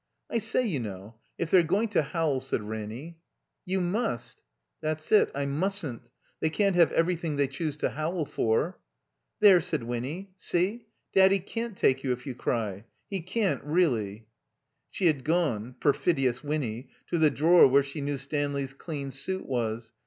[0.31, 3.19] "I say, you know, if they're going to howl," said Ranny.
[3.67, 4.41] ''Yon must—'*
[4.81, 6.09] "That's it, I mustn't.
[6.39, 8.79] They can't have every thing they choose to howl for."
[9.41, 10.33] "There," said Winny.
[10.37, 10.87] "See!
[11.13, 12.85] Daddy can't take you if you cry.
[13.11, 14.25] He can't, really."
[14.89, 19.91] (She had gone— ^perfidious Winny!— ^to the drawer where she knew Stanley's dean suit was.